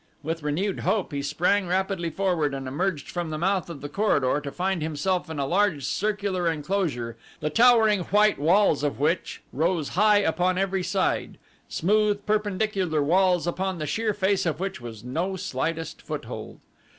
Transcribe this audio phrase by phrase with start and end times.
[0.23, 4.41] With renewed hope he sprang rapidly forward and emerged from the mouth of the corridor
[4.41, 9.89] to find himself in a large circular enclosure the towering white walls of which rose
[9.89, 11.37] high upon every side
[11.69, 16.59] smooth perpendicular walls upon the sheer face of which was no slightest foothold.